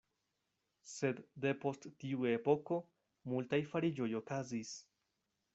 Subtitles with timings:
[0.91, 2.79] Sed depost tiu epoko
[3.35, 4.77] multaj fariĝoj okazis.